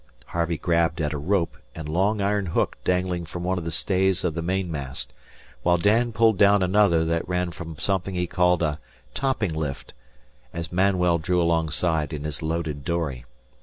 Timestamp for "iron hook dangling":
2.21-3.23